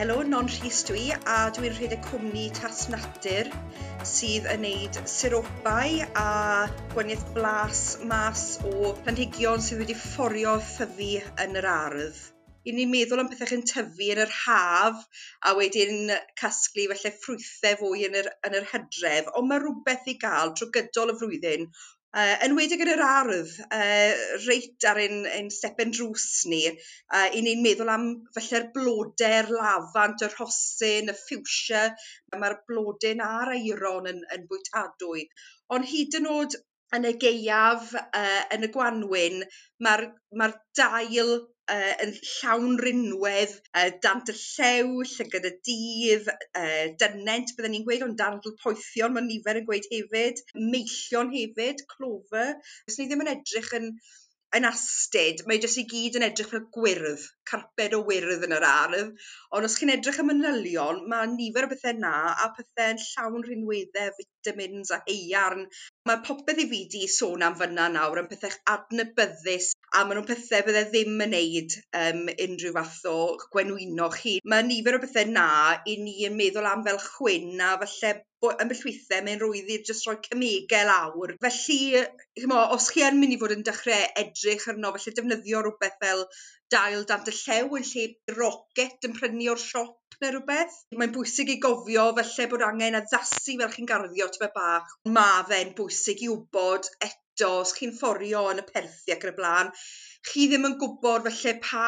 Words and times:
Helo, 0.00 0.22
Non 0.24 0.46
Rhys 0.48 0.78
dwi 0.88 1.10
a 1.12 1.34
dwi'n 1.52 1.74
rhedeg 1.76 2.00
cwmni 2.06 2.46
Tas 2.56 2.86
Natur 2.88 3.50
sydd 4.10 4.46
yn 4.48 4.62
neud 4.64 4.96
siropau 5.14 5.98
a 6.22 6.30
gwaniaeth 6.94 7.26
blas 7.34 7.82
mas 8.12 8.44
o 8.70 8.94
planhigion 9.02 9.60
sydd 9.66 9.82
wedi 9.82 9.98
fforio 10.04 10.54
ffyddi 10.70 11.10
yn 11.44 11.60
yr 11.60 11.68
ardd. 11.74 12.22
I 12.64 12.72
ni'n 12.78 12.88
meddwl 12.94 13.20
am 13.20 13.28
pethau 13.34 13.52
chi'n 13.52 13.66
tyfu 13.74 14.08
yn 14.14 14.24
yr 14.24 14.32
haf 14.38 15.04
a 15.44 15.52
wedyn 15.60 16.14
casglu 16.44 16.88
felly 16.94 17.12
ffrwythau 17.18 17.80
fwy 17.82 18.08
yn 18.08 18.16
yr, 18.22 18.32
yn 18.48 18.56
yr 18.62 18.72
hydref, 18.72 19.28
ond 19.36 19.52
mae 19.52 19.60
rhywbeth 19.60 20.08
i 20.14 20.16
gael 20.24 20.56
trwy 20.56 20.72
gydol 20.78 21.12
y 21.12 21.20
flwyddyn 21.20 21.68
Yy 22.18 22.30
enwedig 22.44 22.80
yn 22.82 22.88
yr 22.92 23.00
ardd 23.06 23.50
uh, 23.74 24.14
reit 24.44 24.86
ar 24.92 24.98
ein 25.02 25.20
ein 25.32 25.50
stepen 25.56 25.92
drws 25.94 26.24
ni 26.52 26.58
uh, 26.70 27.28
'yn 27.28 27.46
ni'n 27.46 27.62
meddwl 27.66 27.92
am 27.94 28.06
falle'r 28.38 28.66
blode'r 28.78 29.52
lafant 29.54 30.24
y 30.26 30.30
rhosyn 30.32 31.12
y 31.12 31.14
ffiwsia, 31.20 31.84
mae'r 32.32 32.42
ma'r 32.44 32.56
blodyn 32.72 33.22
a'r 33.28 33.52
aeron 33.54 34.10
yn 34.14 34.24
yn 34.38 34.48
bwytadwy 34.50 35.22
ond 35.76 35.86
hyd 35.92 36.18
yn 36.22 36.26
oed 36.34 36.58
yn 36.96 37.06
y 37.08 37.14
geiaf 37.22 37.94
uh, 38.00 38.42
yn 38.54 38.66
y 38.66 38.70
Gwanwyn 38.74 39.42
ma'r 39.86 40.06
ma'r 40.40 40.54
dail 40.78 41.32
uh, 41.70 41.92
yn 42.04 42.14
llawn 42.18 42.78
rinwedd 42.82 43.52
uh, 43.78 43.90
dant 44.04 44.32
y 44.32 44.36
llew 44.38 45.04
llygad 45.12 45.48
y 45.50 45.52
dydd 45.68 46.30
uh, 46.32 46.86
dynent 47.02 47.54
byddwn 47.56 47.76
ni'n 47.76 47.86
gweud 47.88 48.06
ond 48.08 48.18
darndl 48.20 48.56
poethion 48.64 49.14
mae 49.16 49.26
nifer 49.28 49.60
yn 49.60 49.68
gweud 49.68 49.86
hefyd. 49.92 50.42
Meillion 50.74 51.30
hefyd 51.36 51.84
clover. 51.94 52.56
Os 52.88 52.98
i 52.98 53.06
ddim 53.06 53.24
yn 53.26 53.34
edrych 53.36 53.72
yn 53.80 53.92
yn 54.58 54.66
astud, 54.66 55.42
mae 55.46 55.60
jyst 55.62 55.78
i 55.82 55.84
gyd 55.90 56.16
yn 56.18 56.24
edrych 56.26 56.48
fel 56.52 56.62
gwyrdd, 56.76 57.26
carped 57.50 57.94
o 57.98 58.00
wyrdd 58.08 58.46
yn 58.48 58.54
yr 58.56 58.66
ardd. 58.66 59.12
Ond 59.56 59.68
os 59.68 59.76
chi'n 59.78 59.92
edrych 59.94 60.18
y 60.22 60.26
manylion, 60.26 61.04
mae 61.12 61.28
nifer 61.34 61.68
o 61.68 61.70
bethau 61.70 61.98
na 61.98 62.14
a 62.32 62.48
pethau'n 62.56 63.02
llawn 63.04 63.46
rhinweddau, 63.46 64.10
vitamins 64.18 64.90
a 64.96 65.00
heiarn. 65.06 65.68
Mae 66.10 66.22
popeth 66.26 66.62
i 66.64 66.66
fi 66.72 66.82
di 66.96 67.06
sôn 67.18 67.46
am 67.46 67.58
fyna 67.62 67.86
nawr 67.94 68.24
yn 68.24 68.30
pethau 68.32 68.58
adnabyddus 68.74 69.70
a 69.98 70.02
maen 70.06 70.20
nhw'n 70.20 70.26
pethau 70.28 70.64
bydde 70.66 70.82
ddim 70.90 71.22
yn 71.24 71.32
neud 71.34 71.76
um, 72.00 72.20
unrhyw 72.46 72.74
fath 72.76 72.98
o 73.10 73.14
gwenwyno 73.54 74.10
chi. 74.16 74.36
Mae 74.52 74.66
nifer 74.66 74.98
o 74.98 75.00
bethau 75.02 75.30
na 75.34 75.46
i 75.92 75.96
ni 76.02 76.14
yn 76.28 76.36
meddwl 76.38 76.68
am 76.70 76.84
fel 76.86 77.00
chwyn 77.06 77.64
a 77.66 77.72
falle 77.80 78.12
yn 78.64 78.70
weithiau 78.72 79.24
mae'n 79.26 79.42
rwydd 79.42 79.72
i 79.74 79.80
jyst 79.88 80.06
rhoi 80.06 80.20
cymegau 80.28 80.86
lawr. 80.88 81.34
Felly, 81.44 82.04
chymo, 82.38 82.60
os 82.76 82.88
chi 82.94 83.04
yn 83.08 83.18
mynd 83.20 83.36
i 83.36 83.40
fod 83.40 83.56
yn 83.56 83.66
dechrau 83.66 84.06
edrych 84.22 84.68
arno, 84.72 84.94
felly 84.96 85.16
defnyddio 85.18 85.64
rhywbeth 85.66 85.98
fel 86.04 86.24
dail 86.72 87.02
dant 87.10 87.28
y 87.32 87.34
llew 87.36 87.80
yn 87.80 87.88
lle 87.90 88.06
rocket 88.38 89.08
yn 89.08 89.16
prynu 89.18 89.50
o'r 89.52 89.62
siop 89.64 90.20
neu 90.22 90.32
rhywbeth. 90.36 90.78
Mae'n 91.00 91.12
bwysig 91.16 91.50
i 91.52 91.58
gofio 91.64 92.06
felly 92.20 92.46
bod 92.52 92.64
angen 92.66 92.98
addasu 92.98 93.56
fel 93.60 93.74
chi'n 93.74 93.90
garddio 93.90 94.28
tybe 94.32 94.50
bach. 94.56 94.94
Mae 95.18 95.44
fe'n 95.50 95.74
bwysig 95.78 96.24
i 96.26 96.30
wybod 96.32 96.88
eto, 97.40 97.52
os 97.64 97.72
chi'n 97.76 97.94
fforio 97.96 98.46
yn 98.52 98.60
y 98.60 98.66
perthi 98.66 99.14
ac 99.14 99.24
yn 99.26 99.32
y 99.32 99.36
blaen, 99.36 99.70
chi 100.30 100.48
ddim 100.50 100.66
yn 100.68 100.76
gwybod 100.80 101.28
felly 101.28 101.54
pa 101.64 101.86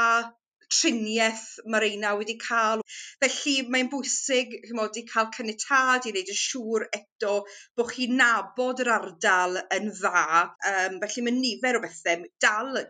triniaeth 0.72 1.44
ma'r 1.72 1.84
reina 1.84 2.14
wedi 2.16 2.38
cael. 2.40 2.82
Felly 3.24 3.54
mae'n 3.74 3.90
bwysig 3.92 4.54
ch'mod 4.68 4.96
i 5.00 5.04
cael 5.10 5.28
caniatâd 5.36 6.08
i 6.08 6.14
wneud 6.14 6.32
yn 6.34 6.40
siŵr 6.42 6.86
eto 6.98 7.34
bod 7.76 7.92
chi'n 7.92 8.16
nabod 8.22 8.80
yr 8.84 8.92
ardal 8.96 9.60
yn 9.78 9.92
dda 10.00 10.24
Um, 10.72 10.98
felly 11.04 11.26
mae 11.26 11.36
nifer 11.36 11.78
o 11.78 11.84
bethau 11.84 12.24
dal 12.46 12.80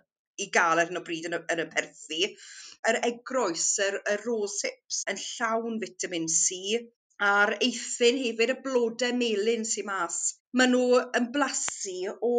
i 0.42 0.48
ga'l 0.54 0.84
o 0.84 1.04
bryd 1.08 1.28
yn 1.30 1.38
y 1.38 1.42
yn 1.54 1.64
y 1.64 1.68
perthi. 1.74 2.22
Yr 2.90 2.98
egroes, 3.10 3.66
yr 3.88 3.98
y 4.14 4.18
rosehip 4.22 5.02
yn 5.10 5.20
llawn 5.26 5.82
vitamin 5.82 6.30
C 6.30 6.78
a'r 7.30 7.56
eithin 7.60 8.20
hefyd 8.26 8.54
y 8.54 8.60
blodau 8.66 9.16
melyn 9.18 9.66
sy'n 9.72 9.88
mas. 9.88 10.22
Maen 10.58 10.72
nhw 10.74 11.02
yn 11.18 11.28
blasu 11.34 12.14
o 12.28 12.36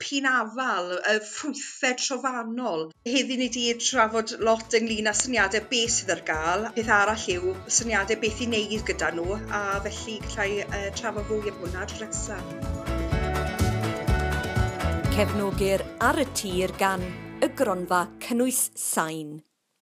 pinafal 0.00 0.94
y 0.96 1.16
ffrwythau 1.28 1.96
trofannol. 2.00 2.86
Heddi 3.14 3.36
ni 3.40 3.48
wedi 3.48 3.64
trafod 3.84 4.32
lot 4.46 4.76
ynglyn 4.78 5.10
â 5.10 5.14
syniadau 5.22 5.66
beth 5.72 5.96
sydd 5.96 6.14
ar 6.14 6.22
gael. 6.30 6.68
Peth 6.76 6.92
arall 6.96 7.26
yw 7.34 7.52
syniadau 7.78 8.20
beth 8.22 8.40
i 8.40 8.48
wneud 8.48 8.86
gyda 8.92 9.10
nhw 9.18 9.36
a 9.60 9.62
felly 9.88 10.16
gallai 10.28 10.64
uh, 10.64 10.88
trafod 11.00 11.28
fwy 11.28 11.52
am 11.52 11.60
hwnna 11.64 11.84
tro 11.92 12.08
nesaf. 12.08 12.46
Cefnogir 15.16 15.84
ar 16.08 16.24
y 16.24 16.26
tir 16.40 16.72
gan 16.80 17.04
y 17.44 17.52
gronfa 17.60 18.06
cynnwys 18.24 18.68
sain. 18.88 19.38